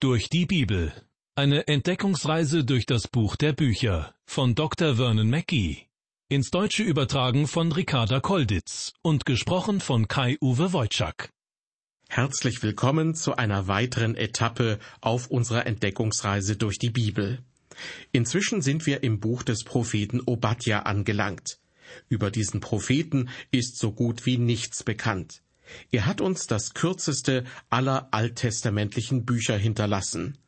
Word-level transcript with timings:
Durch 0.00 0.28
die 0.28 0.46
Bibel. 0.46 0.92
Eine 1.34 1.66
Entdeckungsreise 1.66 2.64
durch 2.64 2.86
das 2.86 3.08
Buch 3.08 3.34
der 3.34 3.52
Bücher 3.52 4.14
von 4.26 4.54
Dr. 4.54 4.94
Vernon 4.94 5.28
Mackey. 5.28 5.88
Ins 6.28 6.52
Deutsche 6.52 6.84
übertragen 6.84 7.48
von 7.48 7.72
Ricarda 7.72 8.20
Kolditz 8.20 8.92
und 9.02 9.26
gesprochen 9.26 9.80
von 9.80 10.06
Kai-Uwe 10.06 10.72
Wojczak. 10.72 11.30
Herzlich 12.08 12.62
willkommen 12.62 13.16
zu 13.16 13.34
einer 13.34 13.66
weiteren 13.66 14.14
Etappe 14.14 14.78
auf 15.00 15.32
unserer 15.32 15.66
Entdeckungsreise 15.66 16.56
durch 16.56 16.78
die 16.78 16.90
Bibel. 16.90 17.42
Inzwischen 18.12 18.62
sind 18.62 18.86
wir 18.86 19.02
im 19.02 19.18
Buch 19.18 19.42
des 19.42 19.64
Propheten 19.64 20.20
Obadja 20.24 20.82
angelangt. 20.82 21.58
Über 22.08 22.30
diesen 22.30 22.60
Propheten 22.60 23.30
ist 23.50 23.78
so 23.78 23.90
gut 23.90 24.26
wie 24.26 24.38
nichts 24.38 24.84
bekannt. 24.84 25.42
Er 25.90 26.06
hat 26.06 26.20
uns 26.20 26.46
das 26.46 26.74
kürzeste 26.74 27.44
aller 27.70 28.08
alttestamentlichen 28.12 29.24
Bücher 29.24 29.56
hinterlassen. 29.56 30.38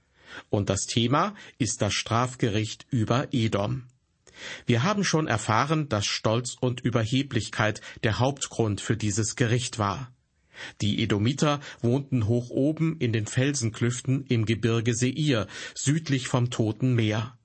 Und 0.48 0.71
das 0.71 0.86
Thema 0.86 1.35
ist 1.58 1.82
das 1.82 1.94
Strafgericht 1.94 2.86
über 2.90 3.29
Edom. 3.32 3.85
Wir 4.67 4.82
haben 4.82 5.04
schon 5.04 5.27
erfahren, 5.27 5.89
dass 5.89 6.07
Stolz 6.07 6.57
und 6.58 6.80
Überheblichkeit 6.80 7.80
der 8.03 8.18
Hauptgrund 8.18 8.80
für 8.80 8.96
dieses 8.96 9.36
Gericht 9.36 9.79
war. 9.79 10.13
Die 10.80 11.03
Edomiter 11.03 11.61
wohnten 11.80 12.27
hoch 12.27 12.50
oben 12.50 12.96
in 12.99 13.13
den 13.13 13.27
Felsenklüften 13.27 14.25
im 14.27 14.44
Gebirge 14.44 14.94
Seir, 14.94 15.46
südlich 15.75 16.29
vom 16.29 16.50
Toten 16.50 16.94
Meer. 16.94 17.39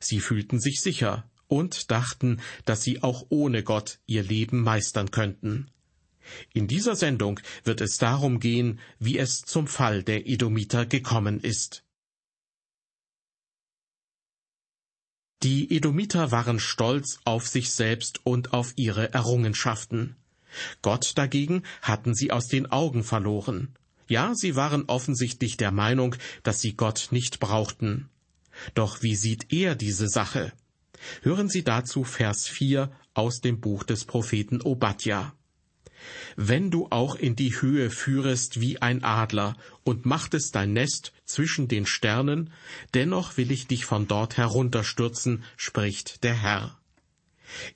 Sie 0.00 0.20
fühlten 0.20 0.58
sich 0.58 0.80
sicher 0.80 1.30
und 1.48 1.90
dachten, 1.90 2.40
dass 2.64 2.82
sie 2.82 3.02
auch 3.02 3.26
ohne 3.28 3.62
Gott 3.62 3.98
ihr 4.06 4.22
Leben 4.22 4.62
meistern 4.62 5.10
könnten. 5.10 5.70
In 6.52 6.68
dieser 6.68 6.96
Sendung 6.96 7.40
wird 7.64 7.80
es 7.80 7.98
darum 7.98 8.40
gehen, 8.40 8.80
wie 8.98 9.18
es 9.18 9.42
zum 9.42 9.66
Fall 9.66 10.02
der 10.02 10.26
Edomiter 10.26 10.86
gekommen 10.86 11.40
ist. 11.40 11.84
Die 15.42 15.74
Edomiter 15.74 16.30
waren 16.30 16.60
stolz 16.60 17.18
auf 17.24 17.48
sich 17.48 17.70
selbst 17.72 18.24
und 18.24 18.52
auf 18.52 18.74
ihre 18.76 19.12
Errungenschaften. 19.12 20.16
Gott 20.82 21.12
dagegen 21.16 21.64
hatten 21.80 22.14
sie 22.14 22.30
aus 22.30 22.46
den 22.46 22.70
Augen 22.70 23.02
verloren. 23.02 23.74
Ja, 24.08 24.34
sie 24.34 24.54
waren 24.54 24.84
offensichtlich 24.86 25.56
der 25.56 25.72
Meinung, 25.72 26.14
dass 26.42 26.60
sie 26.60 26.74
Gott 26.74 27.08
nicht 27.10 27.40
brauchten. 27.40 28.08
Doch 28.74 29.02
wie 29.02 29.16
sieht 29.16 29.52
er 29.52 29.74
diese 29.74 30.08
Sache? 30.08 30.52
Hören 31.22 31.48
Sie 31.48 31.64
dazu 31.64 32.04
Vers 32.04 32.46
4 32.46 32.92
aus 33.14 33.40
dem 33.40 33.60
Buch 33.60 33.82
des 33.82 34.04
Propheten 34.04 34.60
Obadja. 34.62 35.34
Wenn 36.36 36.70
du 36.70 36.88
auch 36.90 37.14
in 37.14 37.36
die 37.36 37.60
Höhe 37.60 37.90
führest 37.90 38.60
wie 38.60 38.80
ein 38.80 39.04
Adler 39.04 39.56
und 39.84 40.06
machtest 40.06 40.54
dein 40.54 40.72
Nest 40.72 41.12
zwischen 41.24 41.68
den 41.68 41.86
Sternen, 41.86 42.52
dennoch 42.94 43.36
will 43.36 43.50
ich 43.50 43.66
dich 43.66 43.84
von 43.84 44.08
dort 44.08 44.36
herunterstürzen, 44.36 45.44
spricht 45.56 46.24
der 46.24 46.34
Herr. 46.34 46.78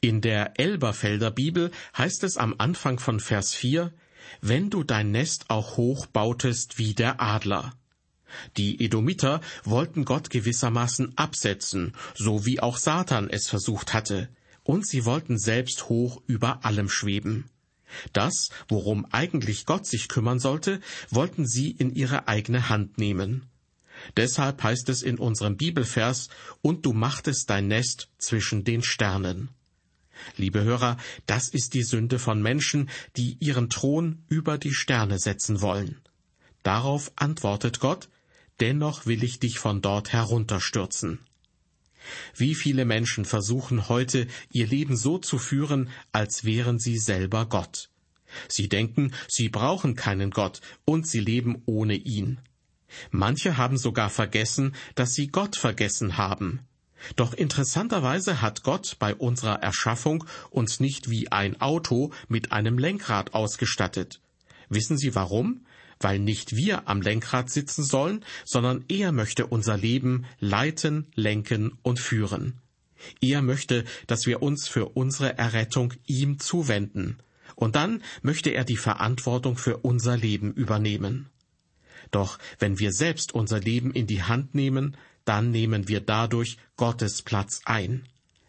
In 0.00 0.20
der 0.20 0.58
Elberfelder 0.58 1.30
Bibel 1.30 1.70
heißt 1.96 2.24
es 2.24 2.36
am 2.36 2.54
Anfang 2.58 2.98
von 2.98 3.20
Vers 3.20 3.54
4, 3.54 3.92
wenn 4.40 4.70
du 4.70 4.82
dein 4.82 5.10
Nest 5.10 5.50
auch 5.50 5.76
hoch 5.76 6.06
bautest 6.06 6.78
wie 6.78 6.94
der 6.94 7.20
Adler. 7.20 7.74
Die 8.56 8.84
Edomiter 8.84 9.40
wollten 9.64 10.04
Gott 10.04 10.30
gewissermaßen 10.30 11.16
absetzen, 11.16 11.94
so 12.14 12.44
wie 12.44 12.60
auch 12.60 12.76
Satan 12.76 13.30
es 13.30 13.48
versucht 13.48 13.94
hatte, 13.94 14.28
und 14.62 14.86
sie 14.86 15.04
wollten 15.04 15.38
selbst 15.38 15.88
hoch 15.88 16.20
über 16.26 16.64
allem 16.64 16.88
schweben. 16.88 17.48
Das, 18.12 18.50
worum 18.68 19.06
eigentlich 19.12 19.66
Gott 19.66 19.86
sich 19.86 20.08
kümmern 20.08 20.38
sollte, 20.38 20.80
wollten 21.10 21.46
sie 21.46 21.70
in 21.70 21.94
ihre 21.94 22.28
eigene 22.28 22.68
Hand 22.68 22.98
nehmen. 22.98 23.46
Deshalb 24.16 24.62
heißt 24.62 24.88
es 24.88 25.02
in 25.02 25.18
unserem 25.18 25.56
Bibelvers, 25.56 26.28
und 26.62 26.84
du 26.84 26.92
machtest 26.92 27.48
dein 27.50 27.68
Nest 27.68 28.08
zwischen 28.18 28.64
den 28.64 28.82
Sternen. 28.82 29.48
Liebe 30.36 30.62
Hörer, 30.62 30.96
das 31.26 31.48
ist 31.48 31.74
die 31.74 31.82
Sünde 31.82 32.18
von 32.18 32.42
Menschen, 32.42 32.90
die 33.16 33.36
ihren 33.40 33.70
Thron 33.70 34.24
über 34.28 34.58
die 34.58 34.72
Sterne 34.72 35.18
setzen 35.18 35.60
wollen. 35.60 36.00
Darauf 36.62 37.12
antwortet 37.16 37.80
Gott, 37.80 38.08
dennoch 38.60 39.06
will 39.06 39.22
ich 39.22 39.38
dich 39.38 39.58
von 39.58 39.82
dort 39.82 40.12
herunterstürzen. 40.12 41.20
Wie 42.34 42.54
viele 42.54 42.84
Menschen 42.84 43.24
versuchen 43.24 43.88
heute, 43.88 44.26
ihr 44.50 44.66
Leben 44.66 44.96
so 44.96 45.18
zu 45.18 45.38
führen, 45.38 45.90
als 46.12 46.44
wären 46.44 46.78
sie 46.78 46.98
selber 46.98 47.46
Gott. 47.46 47.90
Sie 48.48 48.68
denken, 48.68 49.12
sie 49.28 49.48
brauchen 49.48 49.94
keinen 49.94 50.30
Gott 50.30 50.60
und 50.84 51.06
sie 51.06 51.20
leben 51.20 51.62
ohne 51.66 51.94
ihn. 51.94 52.38
Manche 53.10 53.56
haben 53.56 53.76
sogar 53.76 54.10
vergessen, 54.10 54.74
dass 54.94 55.12
sie 55.12 55.28
Gott 55.28 55.56
vergessen 55.56 56.16
haben. 56.16 56.60
Doch 57.14 57.34
interessanterweise 57.34 58.40
hat 58.40 58.62
Gott 58.62 58.96
bei 58.98 59.14
unserer 59.14 59.62
Erschaffung 59.62 60.24
uns 60.50 60.80
nicht 60.80 61.10
wie 61.10 61.30
ein 61.30 61.60
Auto 61.60 62.12
mit 62.28 62.52
einem 62.52 62.78
Lenkrad 62.78 63.34
ausgestattet. 63.34 64.20
Wissen 64.68 64.98
Sie 64.98 65.14
warum? 65.14 65.65
Weil 66.00 66.18
nicht 66.18 66.56
wir 66.56 66.88
am 66.88 67.00
Lenkrad 67.00 67.50
sitzen 67.50 67.84
sollen, 67.84 68.24
sondern 68.44 68.84
er 68.88 69.12
möchte 69.12 69.46
unser 69.46 69.76
Leben 69.76 70.26
leiten, 70.40 71.06
lenken 71.14 71.78
und 71.82 71.98
führen. 72.00 72.60
Er 73.20 73.42
möchte, 73.42 73.84
dass 74.06 74.26
wir 74.26 74.42
uns 74.42 74.68
für 74.68 74.86
unsere 74.90 75.36
Errettung 75.38 75.94
ihm 76.06 76.38
zuwenden, 76.38 77.18
und 77.54 77.74
dann 77.74 78.02
möchte 78.22 78.50
er 78.50 78.64
die 78.64 78.76
Verantwortung 78.76 79.56
für 79.56 79.78
unser 79.78 80.16
Leben 80.16 80.52
übernehmen. 80.52 81.30
Doch 82.10 82.38
wenn 82.58 82.78
wir 82.78 82.92
selbst 82.92 83.34
unser 83.34 83.60
Leben 83.60 83.92
in 83.92 84.06
die 84.06 84.22
Hand 84.22 84.54
nehmen, 84.54 84.96
dann 85.24 85.50
nehmen 85.50 85.88
wir 85.88 86.00
dadurch 86.00 86.58
Gottes 86.76 87.22
Platz 87.22 87.62
ein. 87.64 88.06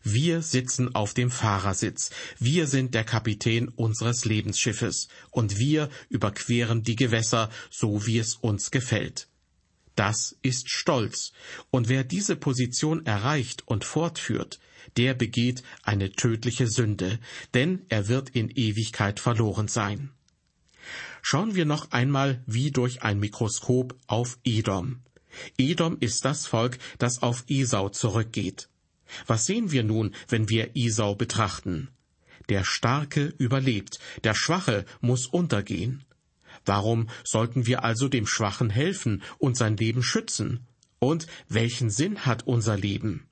Wir 0.10 0.42
sitzen 0.42 0.96
auf 0.96 1.14
dem 1.14 1.30
Fahrersitz. 1.30 2.12
Wir 2.40 2.68
sind 2.68 2.94
der 2.94 3.04
Kapitän 3.04 3.68
unseres 3.68 4.24
Lebensschiffes. 4.24 5.10
Und 5.32 5.60
wir 5.60 5.90
überqueren 6.08 6.82
die 6.82 6.96
Gewässer, 6.96 7.50
so 7.70 8.06
wie 8.08 8.18
es 8.18 8.36
uns 8.36 8.72
gefällt. 8.72 9.28
Das 9.96 10.38
ist 10.44 10.70
Stolz. 10.70 11.34
Und 11.72 11.90
wer 11.90 12.06
diese 12.06 12.38
Position 12.38 13.06
erreicht 13.06 13.68
und 13.68 13.84
fortführt, 13.84 14.62
der 14.96 15.14
begeht 15.14 15.62
eine 15.84 16.10
tödliche 16.14 16.68
Sünde, 16.68 17.20
denn 17.54 17.86
er 17.90 18.08
wird 18.08 18.30
in 18.30 18.50
Ewigkeit 18.50 19.20
verloren 19.20 19.68
sein. 19.68 20.12
Schauen 21.22 21.54
wir 21.56 21.66
noch 21.66 21.92
einmal 21.92 22.42
wie 22.46 22.72
durch 22.72 23.04
ein 23.04 23.20
Mikroskop 23.20 23.94
auf 24.08 24.40
Edom. 24.46 25.02
Edom 25.58 25.98
ist 26.00 26.24
das 26.24 26.46
Volk, 26.46 26.78
das 26.98 27.22
auf 27.22 27.44
Esau 27.50 27.90
zurückgeht. 27.90 28.70
Was 29.26 29.46
sehen 29.46 29.72
wir 29.72 29.84
nun, 29.84 30.14
wenn 30.28 30.50
wir 30.50 30.76
Isau 30.76 31.16
betrachten? 31.16 31.90
Der 32.50 32.64
Starke 32.64 33.34
überlebt, 33.38 34.00
der 34.24 34.34
Schwache 34.34 34.86
muss 35.02 35.28
untergehen. 35.28 36.06
Warum 36.66 37.10
sollten 37.24 37.66
wir 37.66 37.84
also 37.84 38.08
dem 38.08 38.26
Schwachen 38.26 38.70
helfen 38.70 39.24
und 39.38 39.58
sein 39.58 39.78
Leben 39.78 40.04
schützen? 40.04 40.66
Und 41.00 41.28
welchen 41.48 41.90
Sinn 41.90 42.26
hat 42.26 42.48
unser 42.48 42.78
Leben? 42.78 43.28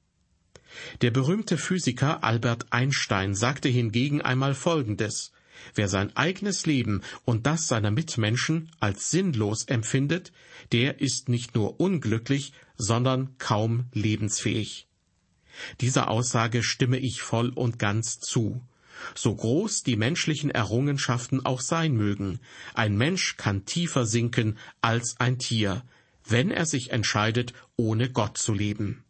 Der 1.02 1.12
berühmte 1.12 1.58
Physiker 1.58 2.24
Albert 2.24 2.72
Einstein 2.72 3.34
sagte 3.34 3.70
hingegen 3.70 4.22
einmal 4.22 4.54
Folgendes 4.54 5.32
Wer 5.74 5.88
sein 5.88 6.16
eigenes 6.16 6.66
Leben 6.66 7.02
und 7.24 7.46
das 7.46 7.68
seiner 7.68 7.92
Mitmenschen 7.92 8.70
als 8.80 9.10
sinnlos 9.10 9.64
empfindet, 9.64 10.34
der 10.74 11.00
ist 11.00 11.30
nicht 11.30 11.56
nur 11.56 11.80
unglücklich, 11.80 12.54
sondern 12.78 13.38
kaum 13.38 13.86
lebensfähig. 13.94 14.88
Dieser 15.82 16.10
Aussage 16.10 16.64
stimme 16.64 16.98
ich 16.98 17.22
voll 17.22 17.50
und 17.50 17.80
ganz 17.80 18.20
zu. 18.20 18.62
So 19.14 19.36
groß 19.36 19.84
die 19.84 19.98
menschlichen 19.98 20.52
Errungenschaften 20.52 21.46
auch 21.46 21.62
sein 21.62 21.94
mögen, 21.94 22.40
ein 22.74 22.98
Mensch 22.98 23.38
kann 23.38 23.66
tiefer 23.66 24.06
sinken 24.06 24.58
als 24.82 25.16
ein 25.20 25.38
Tier, 25.38 25.84
wenn 26.28 26.50
er 26.50 26.66
sich 26.66 26.92
entscheidet, 26.92 27.54
ohne 27.76 28.10
Gott 28.10 28.38
zu 28.38 28.54
leben. 28.54 29.04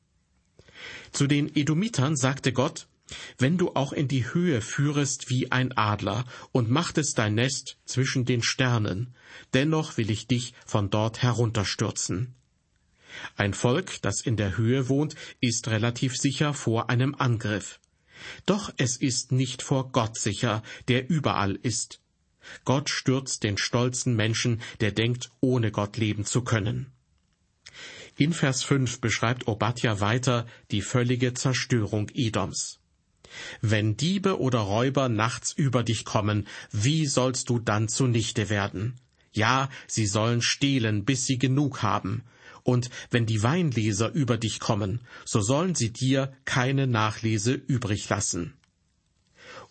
Zu 1.12 1.28
den 1.28 1.56
Edomitern 1.56 2.16
sagte 2.16 2.52
Gott, 2.52 2.88
wenn 3.38 3.58
du 3.58 3.72
auch 3.75 3.94
in 3.94 4.08
die 4.08 4.34
Höhe 4.34 4.62
führest 4.62 5.30
wie 5.30 5.52
ein 5.52 5.72
Adler 5.78 6.25
und 6.52 6.70
machtest 6.70 7.18
dein 7.18 7.36
Nest 7.36 7.78
zwischen 7.86 8.25
den 8.25 8.42
Sternen, 8.42 9.14
dennoch 9.54 9.98
will 9.98 10.10
ich 10.10 10.28
dich 10.28 10.54
von 10.66 10.90
dort 10.90 11.22
herunterstürzen. 11.22 12.36
Ein 13.36 13.54
Volk, 13.54 14.02
das 14.02 14.22
in 14.22 14.38
der 14.38 14.58
Höhe 14.58 14.90
wohnt, 14.90 15.16
ist 15.40 15.68
relativ 15.68 16.16
sicher 16.16 16.54
vor 16.54 16.90
einem 16.90 17.16
Angriff. 17.16 17.80
Doch 18.46 18.74
es 18.78 18.98
ist 18.98 19.32
nicht 19.32 19.62
vor 19.62 19.92
Gott 19.92 20.18
sicher, 20.18 20.64
der 20.88 21.10
überall 21.10 21.56
ist. 21.62 22.00
Gott 22.64 22.90
stürzt 22.90 23.44
den 23.44 23.58
stolzen 23.58 24.16
Menschen, 24.16 24.62
der 24.80 24.92
denkt, 24.92 25.32
ohne 25.42 25.72
Gott 25.72 25.98
leben 25.98 26.26
zu 26.26 26.44
können. 26.44 26.92
In 28.18 28.32
Vers 28.32 28.64
5 28.64 29.02
beschreibt 29.02 29.48
Obadja 29.48 30.00
weiter 30.00 30.46
die 30.72 30.82
völlige 30.82 31.34
Zerstörung 31.34 32.10
Edoms. 32.14 32.80
Wenn 33.62 33.98
Diebe 33.98 34.40
oder 34.40 34.60
Räuber 34.60 35.10
nachts 35.10 35.52
über 35.52 35.84
dich 35.84 36.06
kommen, 36.06 36.48
wie 36.72 37.08
sollst 37.08 37.50
du 37.50 37.60
dann 37.60 37.90
zunichte 37.90 38.50
werden? 38.50 38.96
Ja, 39.34 39.70
sie 39.88 40.06
sollen 40.06 40.42
stehlen, 40.42 41.04
bis 41.04 41.26
sie 41.26 41.38
genug 41.38 41.84
haben, 41.84 42.24
und 42.66 42.90
wenn 43.12 43.28
die 43.28 43.44
Weinleser 43.44 44.12
über 44.12 44.38
dich 44.38 44.60
kommen, 44.60 45.02
so 45.24 45.40
sollen 45.40 45.76
sie 45.76 45.94
dir 45.94 46.34
keine 46.46 46.88
Nachlese 46.88 47.54
übrig 47.54 48.10
lassen. 48.10 48.56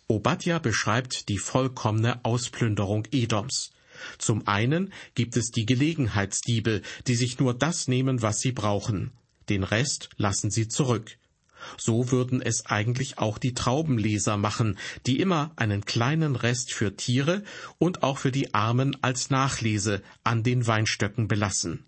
Obadja 0.07 0.59
beschreibt 0.59 1.27
die 1.27 1.37
vollkommene 1.37 2.23
Ausplünderung 2.23 3.05
Edoms. 3.11 3.71
Zum 4.17 4.47
einen 4.47 4.93
gibt 5.13 5.35
es 5.35 5.51
die 5.51 5.65
Gelegenheitsdiebe, 5.65 6.81
die 7.05 7.15
sich 7.15 7.37
nur 7.37 7.53
das 7.53 7.89
nehmen, 7.89 8.21
was 8.21 8.39
sie 8.39 8.53
brauchen. 8.53 9.11
Den 9.49 9.63
Rest 9.63 10.09
lassen 10.15 10.49
sie 10.49 10.69
zurück. 10.69 11.17
So 11.77 12.11
würden 12.11 12.41
es 12.41 12.65
eigentlich 12.65 13.17
auch 13.17 13.37
die 13.37 13.53
Traubenleser 13.53 14.37
machen, 14.37 14.77
die 15.05 15.19
immer 15.19 15.51
einen 15.57 15.83
kleinen 15.83 16.35
Rest 16.37 16.71
für 16.73 16.95
Tiere 16.95 17.43
und 17.77 18.03
auch 18.03 18.19
für 18.19 18.31
die 18.31 18.53
Armen 18.53 18.95
als 19.03 19.29
Nachlese 19.31 20.01
an 20.23 20.43
den 20.43 20.65
Weinstöcken 20.65 21.27
belassen. 21.27 21.83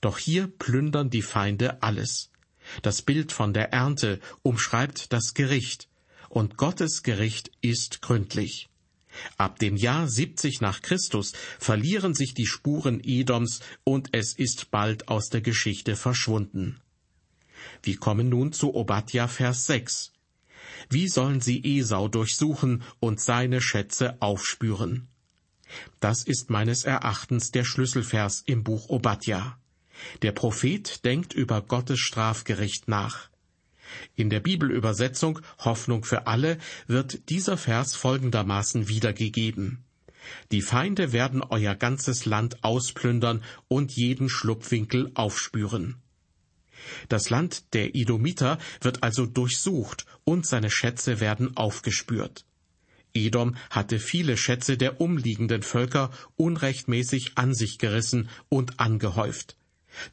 Doch 0.00 0.18
hier 0.18 0.46
plündern 0.46 1.10
die 1.10 1.22
Feinde 1.22 1.82
alles. 1.82 2.30
Das 2.82 3.02
Bild 3.02 3.32
von 3.32 3.52
der 3.52 3.72
Ernte 3.72 4.20
umschreibt 4.42 5.12
das 5.12 5.34
Gericht, 5.34 5.88
und 6.28 6.56
Gottes 6.56 7.02
Gericht 7.02 7.50
ist 7.62 8.02
gründlich. 8.02 8.68
Ab 9.36 9.58
dem 9.58 9.76
Jahr 9.76 10.06
70 10.06 10.60
nach 10.60 10.82
Christus 10.82 11.32
verlieren 11.58 12.14
sich 12.14 12.34
die 12.34 12.46
Spuren 12.46 13.00
Edoms 13.02 13.60
und 13.84 14.10
es 14.12 14.34
ist 14.34 14.70
bald 14.70 15.08
aus 15.08 15.30
der 15.30 15.40
Geschichte 15.40 15.96
verschwunden. 15.96 16.80
Wir 17.82 17.96
kommen 17.96 18.28
nun 18.28 18.52
zu 18.52 18.74
Obadja 18.74 19.26
Vers 19.28 19.66
6. 19.66 20.12
Wie 20.90 21.08
sollen 21.08 21.40
sie 21.40 21.78
Esau 21.78 22.08
durchsuchen 22.08 22.82
und 23.00 23.20
seine 23.20 23.60
Schätze 23.60 24.20
aufspüren? 24.20 25.08
Das 26.00 26.22
ist 26.22 26.50
meines 26.50 26.84
Erachtens 26.84 27.50
der 27.50 27.64
Schlüsselvers 27.64 28.42
im 28.46 28.62
Buch 28.62 28.88
Obadja. 28.88 29.58
Der 30.22 30.32
Prophet 30.32 31.04
denkt 31.04 31.32
über 31.32 31.62
Gottes 31.62 32.00
Strafgericht 32.00 32.88
nach. 32.88 33.28
In 34.16 34.30
der 34.30 34.40
Bibelübersetzung 34.40 35.40
Hoffnung 35.58 36.04
für 36.04 36.26
alle 36.26 36.58
wird 36.86 37.30
dieser 37.30 37.56
Vers 37.56 37.94
folgendermaßen 37.94 38.88
wiedergegeben. 38.88 39.84
Die 40.52 40.62
Feinde 40.62 41.12
werden 41.12 41.42
euer 41.42 41.74
ganzes 41.74 42.26
Land 42.26 42.62
ausplündern 42.62 43.42
und 43.68 43.92
jeden 43.92 44.28
Schlupfwinkel 44.28 45.10
aufspüren. 45.14 45.96
Das 47.08 47.30
Land 47.30 47.74
der 47.74 47.94
Edomiter 47.94 48.58
wird 48.80 49.02
also 49.02 49.26
durchsucht 49.26 50.06
und 50.24 50.46
seine 50.46 50.70
Schätze 50.70 51.20
werden 51.20 51.56
aufgespürt. 51.56 52.44
Edom 53.14 53.56
hatte 53.70 53.98
viele 53.98 54.36
Schätze 54.36 54.76
der 54.76 55.00
umliegenden 55.00 55.62
Völker 55.62 56.10
unrechtmäßig 56.36 57.32
an 57.36 57.54
sich 57.54 57.78
gerissen 57.78 58.28
und 58.48 58.78
angehäuft. 58.78 59.57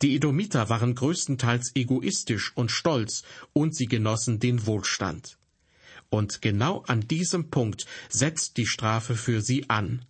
Die 0.02 0.16
Edomiter 0.16 0.70
waren 0.70 0.96
größtenteils 0.96 1.72
egoistisch 1.76 2.52
und 2.56 2.72
stolz, 2.72 3.24
und 3.54 3.76
sie 3.76 3.86
genossen 3.86 4.40
den 4.40 4.66
Wohlstand. 4.66 5.38
Und 6.10 6.42
genau 6.42 6.84
an 6.88 7.08
diesem 7.08 7.50
Punkt 7.50 7.86
setzt 8.10 8.58
die 8.58 8.68
Strafe 8.68 9.16
für 9.16 9.42
sie 9.42 9.70
an. 9.70 10.06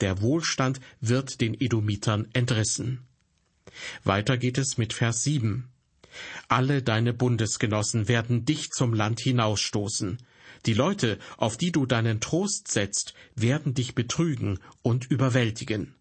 Der 0.00 0.22
Wohlstand 0.22 0.80
wird 1.00 1.40
den 1.40 1.54
Edomitern 1.54 2.28
entrissen. 2.32 3.00
Weiter 4.04 4.38
geht 4.38 4.58
es 4.58 4.78
mit 4.78 4.92
Vers 4.92 5.22
7. 5.22 5.68
Alle 6.48 6.82
deine 6.82 7.12
Bundesgenossen 7.12 8.08
werden 8.08 8.44
dich 8.44 8.70
zum 8.70 8.94
Land 8.94 9.20
hinausstoßen. 9.20 10.18
Die 10.66 10.74
Leute, 10.74 11.18
auf 11.36 11.56
die 11.56 11.72
du 11.72 11.86
deinen 11.86 12.20
Trost 12.20 12.68
setzt, 12.68 13.14
werden 13.34 13.74
dich 13.74 13.94
betrügen 13.94 14.58
und 14.82 15.10
überwältigen. 15.10 15.94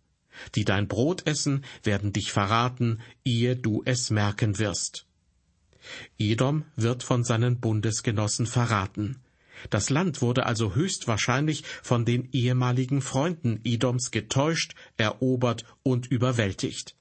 Die 0.55 0.65
dein 0.65 0.87
Brot 0.87 1.27
essen, 1.27 1.65
werden 1.83 2.13
dich 2.13 2.31
verraten, 2.31 3.01
ehe 3.25 3.55
du 3.55 3.81
es 3.85 4.09
merken 4.09 4.59
wirst. 4.59 5.05
Edom 6.17 6.65
wird 6.75 7.03
von 7.03 7.23
seinen 7.23 7.59
Bundesgenossen 7.59 8.45
verraten. 8.45 9.21
Das 9.69 9.89
Land 9.89 10.21
wurde 10.21 10.45
also 10.45 10.75
höchstwahrscheinlich 10.75 11.63
von 11.83 12.05
den 12.05 12.29
ehemaligen 12.31 13.01
Freunden 13.01 13.59
Edoms 13.63 14.11
getäuscht, 14.11 14.73
erobert 14.97 15.65
und 15.83 16.07
überwältigt. 16.07 16.95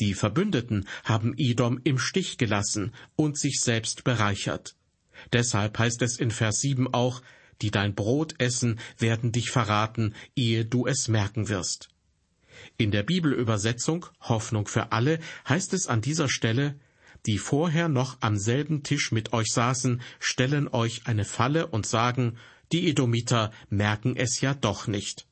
Die 0.00 0.14
Verbündeten 0.14 0.86
haben 1.04 1.34
Edom 1.36 1.80
im 1.84 1.98
Stich 1.98 2.36
gelassen 2.36 2.92
und 3.16 3.38
sich 3.38 3.60
selbst 3.60 4.04
bereichert. 4.04 4.76
Deshalb 5.32 5.78
heißt 5.78 6.02
es 6.02 6.18
in 6.18 6.30
Vers 6.30 6.60
7 6.60 6.92
auch, 6.92 7.22
die 7.62 7.70
dein 7.70 7.94
Brot 7.94 8.34
essen, 8.38 8.78
werden 8.98 9.32
dich 9.32 9.50
verraten, 9.50 10.14
ehe 10.36 10.64
du 10.64 10.86
es 10.86 11.08
merken 11.08 11.48
wirst. 11.48 11.88
In 12.76 12.90
der 12.90 13.02
Bibelübersetzung 13.02 14.06
Hoffnung 14.20 14.66
für 14.66 14.92
alle 14.92 15.18
heißt 15.48 15.72
es 15.74 15.86
an 15.86 16.00
dieser 16.00 16.28
Stelle, 16.28 16.78
die 17.26 17.38
vorher 17.38 17.88
noch 17.88 18.18
am 18.20 18.36
selben 18.36 18.82
Tisch 18.82 19.12
mit 19.12 19.32
euch 19.32 19.52
saßen, 19.52 20.00
stellen 20.20 20.68
euch 20.68 21.06
eine 21.06 21.24
Falle 21.24 21.66
und 21.66 21.86
sagen, 21.86 22.36
die 22.72 22.88
Edomiter 22.88 23.50
merken 23.70 24.16
es 24.16 24.40
ja 24.40 24.54
doch 24.54 24.86
nicht. 24.86 25.26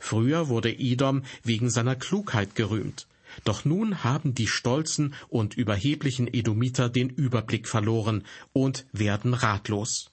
Früher 0.00 0.48
wurde 0.48 0.76
Edom 0.76 1.22
wegen 1.44 1.70
seiner 1.70 1.94
Klugheit 1.94 2.54
gerühmt, 2.54 3.06
doch 3.44 3.64
nun 3.64 4.02
haben 4.02 4.34
die 4.34 4.48
stolzen 4.48 5.14
und 5.28 5.54
überheblichen 5.54 6.32
Edomiter 6.32 6.88
den 6.88 7.10
Überblick 7.10 7.68
verloren 7.68 8.24
und 8.52 8.86
werden 8.92 9.34
ratlos. 9.34 10.10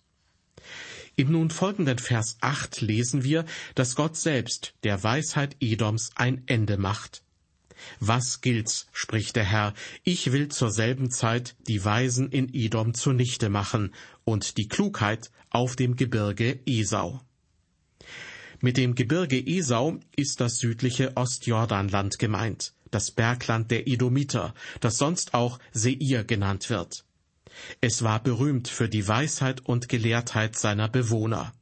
Im 1.17 1.31
nun 1.31 1.49
folgenden 1.49 1.97
Vers 1.97 2.37
8 2.41 2.81
lesen 2.81 3.23
wir, 3.23 3.45
dass 3.73 3.95
Gott 3.95 4.17
selbst 4.17 4.73
der 4.83 5.01
Weisheit 5.03 5.55
Edoms 5.61 6.11
ein 6.15 6.43
Ende 6.45 6.77
macht. 6.77 7.23
Was 7.99 8.41
gilt's, 8.41 8.87
spricht 8.91 9.35
der 9.35 9.43
Herr, 9.43 9.73
ich 10.03 10.31
will 10.31 10.49
zur 10.49 10.71
selben 10.71 11.11
Zeit 11.11 11.55
die 11.67 11.83
Weisen 11.83 12.29
in 12.29 12.53
Edom 12.53 12.93
zunichte 12.93 13.49
machen 13.49 13.93
und 14.23 14.57
die 14.57 14.67
Klugheit 14.67 15.31
auf 15.49 15.75
dem 15.75 15.95
Gebirge 15.95 16.59
Esau. 16.65 17.21
Mit 18.59 18.77
dem 18.77 18.95
Gebirge 18.95 19.37
Esau 19.37 19.99
ist 20.15 20.41
das 20.41 20.57
südliche 20.57 21.15
Ostjordanland 21.15 22.17
gemeint, 22.19 22.73
das 22.91 23.11
Bergland 23.11 23.71
der 23.71 23.87
Edomiter, 23.87 24.53
das 24.79 24.97
sonst 24.97 25.33
auch 25.33 25.59
Seir 25.71 26.23
genannt 26.23 26.69
wird. 26.69 27.04
Es 27.81 28.03
war 28.03 28.21
berühmt 28.21 28.67
für 28.67 28.89
die 28.89 29.07
Weisheit 29.07 29.61
und 29.61 29.89
Gelehrtheit 29.89 30.57
seiner 30.57 30.89
Bewohner. 30.89 31.53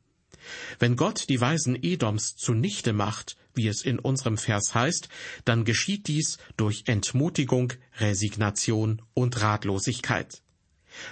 Wenn 0.80 0.96
Gott 0.96 1.30
die 1.30 1.40
Weisen 1.40 1.78
Edoms 1.82 2.36
zunichte 2.36 2.94
macht, 2.94 3.38
wie 3.54 3.68
es 3.68 3.84
in 3.84 4.00
unserem 4.00 4.38
Vers 4.38 4.74
heißt, 4.74 5.10
dann 5.46 5.64
geschieht 5.64 6.08
dies 6.08 6.38
durch 6.58 6.84
Entmutigung, 6.88 7.74
Resignation 8.00 9.02
und 9.14 9.42
Ratlosigkeit. 9.42 10.42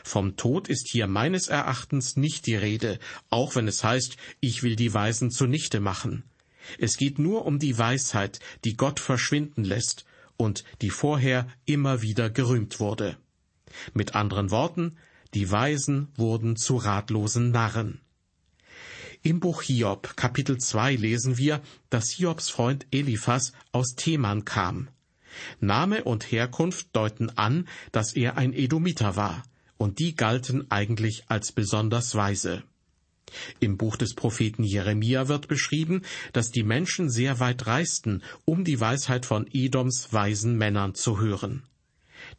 Vom 0.04 0.38
Tod 0.38 0.68
ist 0.68 0.90
hier 0.92 1.08
meines 1.08 1.48
Erachtens 1.48 2.16
nicht 2.16 2.46
die 2.46 2.56
Rede, 2.56 3.00
auch 3.30 3.56
wenn 3.56 3.68
es 3.68 3.84
heißt, 3.84 4.18
ich 4.40 4.64
will 4.64 4.76
die 4.76 4.94
Weisen 4.94 5.32
zunichte 5.32 5.80
machen. 5.80 6.24
Es 6.78 6.98
geht 6.98 7.18
nur 7.18 7.46
um 7.46 7.58
die 7.58 7.78
Weisheit, 7.78 8.40
die 8.64 8.76
Gott 8.76 9.00
verschwinden 9.00 9.64
lässt 9.64 10.06
und 10.38 10.64
die 10.82 10.92
vorher 10.92 11.48
immer 11.66 12.02
wieder 12.02 12.30
gerühmt 12.30 12.80
wurde. 12.80 13.18
Mit 13.94 14.16
anderen 14.16 14.52
Worten, 14.52 14.98
die 15.34 15.50
Weisen 15.50 16.10
wurden 16.16 16.56
zu 16.56 16.78
ratlosen 16.78 17.52
Narren. 17.52 18.02
Im 19.24 19.40
Buch 19.40 19.62
Hiob, 19.62 20.18
Kapitel 20.18 20.58
2, 20.58 20.96
lesen 20.96 21.38
wir, 21.38 21.62
dass 21.90 22.10
Hiobs 22.10 22.50
Freund 22.50 22.88
Eliphas 22.92 23.54
aus 23.72 23.94
Theman 23.96 24.46
kam. 24.46 24.90
Name 25.60 26.04
und 26.04 26.32
Herkunft 26.32 26.88
deuten 26.94 27.30
an, 27.38 27.68
dass 27.92 28.14
er 28.14 28.38
ein 28.38 28.54
Edomiter 28.54 29.16
war, 29.16 29.44
und 29.78 30.00
die 30.00 30.16
galten 30.16 30.70
eigentlich 30.70 31.26
als 31.28 31.52
besonders 31.52 32.16
weise. 32.16 32.64
Im 33.60 33.78
Buch 33.78 33.96
des 33.96 34.16
Propheten 34.16 34.64
Jeremia 34.64 35.28
wird 35.28 35.48
beschrieben, 35.48 36.02
dass 36.34 36.52
die 36.52 36.64
Menschen 36.64 37.10
sehr 37.10 37.40
weit 37.40 37.68
reisten, 37.68 38.24
um 38.46 38.64
die 38.64 38.80
Weisheit 38.80 39.26
von 39.26 39.48
Edoms 39.52 40.12
weisen 40.12 40.58
Männern 40.58 40.96
zu 40.96 41.20
hören. 41.20 41.64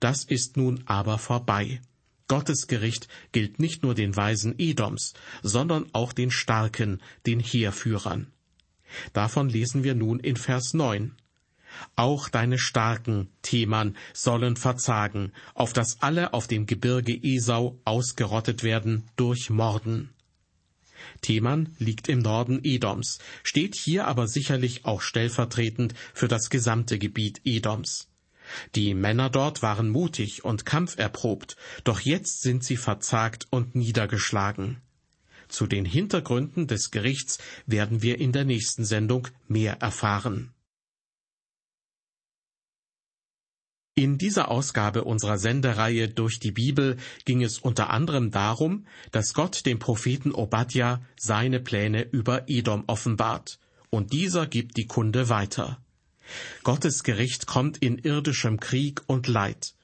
Das 0.00 0.25
ist 0.25 0.56
nun 0.56 0.82
aber 0.87 1.18
vorbei. 1.18 1.80
Gottes 2.28 2.66
Gericht 2.66 3.08
gilt 3.32 3.58
nicht 3.58 3.82
nur 3.82 3.94
den 3.94 4.16
Weisen 4.16 4.54
Edoms, 4.58 5.12
sondern 5.42 5.87
auch 5.92 6.12
den 6.12 6.30
Starken, 6.30 7.00
den 7.26 7.40
Heerführern. 7.40 8.32
Davon 9.12 9.49
lesen 9.49 9.84
wir 9.84 9.94
nun 9.94 10.18
in 10.18 10.37
Vers 10.37 10.75
9. 10.75 11.14
Auch 11.96 12.28
deine 12.28 12.58
Starken, 12.58 13.28
Theman, 13.42 13.96
sollen 14.12 14.56
verzagen, 14.56 15.32
auf 15.54 15.72
dass 15.72 16.00
alle 16.02 16.34
auf 16.34 16.46
dem 16.46 16.66
Gebirge 16.66 17.18
Esau 17.22 17.78
ausgerottet 17.84 18.62
werden 18.62 19.04
durch 19.16 19.50
Morden. 19.50 20.11
Theman 21.20 21.75
liegt 21.78 22.08
im 22.08 22.20
Norden 22.20 22.61
Edoms, 22.62 23.18
steht 23.42 23.75
hier 23.75 24.06
aber 24.06 24.28
sicherlich 24.28 24.84
auch 24.84 25.02
stellvertretend 25.02 25.94
für 26.14 26.28
das 26.28 26.49
gesamte 26.50 26.99
Gebiet 26.99 27.40
Edoms. 27.44 28.08
Die 28.75 28.94
Männer 28.94 29.30
dort 29.30 29.62
waren 29.62 29.88
mutig 29.88 30.44
und 30.44 30.66
kampferprobt, 30.66 31.56
doch 31.85 32.00
jetzt 32.00 32.42
sind 32.42 32.64
sie 32.64 32.76
verzagt 32.76 33.47
und 33.50 33.75
niedergeschlagen. 33.75 34.80
Zu 35.49 35.66
den 35.66 35.85
Hintergründen 35.85 36.66
des 36.66 36.90
Gerichts 36.90 37.38
werden 37.66 38.02
wir 38.02 38.21
in 38.21 38.32
der 38.32 38.44
nächsten 38.44 38.85
Sendung 38.85 39.28
mehr 39.49 39.82
erfahren. 39.82 40.52
In 43.94 44.16
dieser 44.16 44.50
Ausgabe 44.50 45.04
unserer 45.04 45.37
Sendereihe 45.37 46.09
durch 46.09 46.40
die 46.40 46.52
Bibel 46.52 46.97
ging 47.26 47.42
es 47.42 47.59
unter 47.59 47.90
anderem 47.90 48.30
darum, 48.30 48.87
dass 49.11 49.35
Gott 49.35 49.66
dem 49.66 49.78
Propheten 49.78 50.32
Obadja 50.32 51.04
seine 51.18 51.61
Pläne 51.61 52.02
über 52.02 52.49
Edom 52.49 52.85
offenbart, 52.87 53.59
und 53.90 54.14
dieser 54.14 54.47
gibt 54.47 54.78
die 54.78 54.87
Kunde 54.87 55.28
weiter. 55.28 55.82
Gottes 56.62 57.02
Gericht 57.02 57.47
kommt 57.47 57.79
in 57.79 57.99
irdischem 57.99 58.61
Krieg 58.61 59.02
und 59.07 59.29
Leid. 59.29 59.75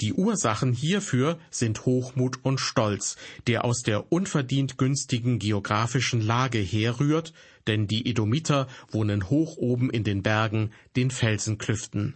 Die 0.00 0.12
Ursachen 0.12 0.72
hierfür 0.72 1.38
sind 1.50 1.86
Hochmut 1.86 2.44
und 2.44 2.60
Stolz, 2.60 3.16
der 3.46 3.64
aus 3.64 3.82
der 3.82 4.12
unverdient 4.12 4.76
günstigen 4.76 5.38
geografischen 5.38 6.20
Lage 6.20 6.58
herrührt, 6.58 7.32
denn 7.66 7.86
die 7.86 8.06
Edomiter 8.08 8.68
wohnen 8.90 9.30
hoch 9.30 9.56
oben 9.56 9.90
in 9.90 10.04
den 10.04 10.22
Bergen, 10.22 10.70
den 10.96 11.10
Felsenklüften. 11.10 12.14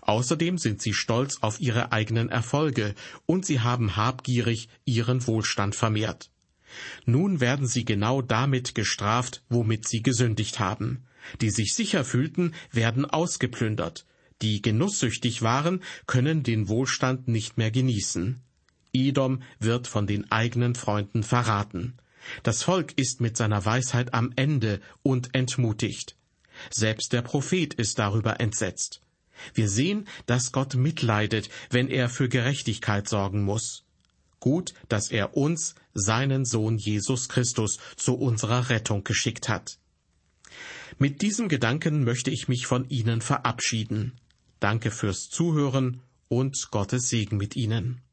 Außerdem 0.00 0.58
sind 0.58 0.82
sie 0.82 0.94
stolz 0.94 1.38
auf 1.42 1.60
ihre 1.60 1.92
eigenen 1.92 2.30
Erfolge 2.30 2.94
und 3.26 3.46
sie 3.46 3.60
haben 3.60 3.96
habgierig 3.96 4.68
ihren 4.84 5.26
Wohlstand 5.26 5.74
vermehrt. 5.74 6.30
Nun 7.04 7.40
werden 7.40 7.66
sie 7.66 7.84
genau 7.84 8.22
damit 8.22 8.74
gestraft, 8.74 9.42
womit 9.48 9.86
sie 9.86 10.02
gesündigt 10.02 10.58
haben. 10.58 11.04
Die 11.40 11.50
sich 11.50 11.74
sicher 11.74 12.04
fühlten, 12.04 12.54
werden 12.70 13.04
ausgeplündert. 13.04 14.06
Die 14.42 14.62
genusssüchtig 14.62 15.42
waren, 15.42 15.82
können 16.06 16.42
den 16.42 16.68
Wohlstand 16.68 17.28
nicht 17.28 17.56
mehr 17.56 17.70
genießen. 17.70 18.40
Edom 18.92 19.42
wird 19.58 19.86
von 19.86 20.06
den 20.06 20.30
eigenen 20.30 20.74
Freunden 20.74 21.22
verraten. 21.22 21.94
Das 22.42 22.62
Volk 22.62 22.92
ist 22.96 23.20
mit 23.20 23.36
seiner 23.36 23.64
Weisheit 23.64 24.14
am 24.14 24.32
Ende 24.36 24.80
und 25.02 25.34
entmutigt. 25.34 26.16
Selbst 26.70 27.12
der 27.12 27.22
Prophet 27.22 27.74
ist 27.74 27.98
darüber 27.98 28.40
entsetzt. 28.40 29.00
Wir 29.52 29.68
sehen, 29.68 30.06
dass 30.26 30.52
Gott 30.52 30.74
mitleidet, 30.74 31.50
wenn 31.70 31.88
er 31.88 32.08
für 32.08 32.28
Gerechtigkeit 32.28 33.08
sorgen 33.08 33.42
muss. 33.42 33.84
Gut, 34.38 34.74
dass 34.88 35.10
er 35.10 35.36
uns, 35.36 35.74
seinen 35.92 36.44
Sohn 36.44 36.76
Jesus 36.76 37.28
Christus, 37.28 37.78
zu 37.96 38.14
unserer 38.14 38.68
Rettung 38.68 39.02
geschickt 39.02 39.48
hat. 39.48 39.78
Mit 40.98 41.22
diesem 41.22 41.48
Gedanken 41.48 42.04
möchte 42.04 42.30
ich 42.30 42.46
mich 42.48 42.66
von 42.66 42.88
Ihnen 42.88 43.20
verabschieden. 43.20 44.12
Danke 44.60 44.90
fürs 44.90 45.28
Zuhören 45.28 46.00
und 46.28 46.70
Gottes 46.70 47.08
Segen 47.08 47.36
mit 47.36 47.56
Ihnen. 47.56 48.03